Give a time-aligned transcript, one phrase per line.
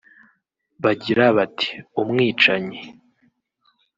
[0.83, 1.69] bagira bati
[2.01, 2.79] “Umwicanyi